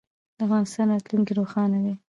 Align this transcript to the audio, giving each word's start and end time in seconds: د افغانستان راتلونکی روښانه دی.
د 0.37 0.39
افغانستان 0.45 0.85
راتلونکی 0.91 1.33
روښانه 1.39 1.77
دی. 1.85 1.93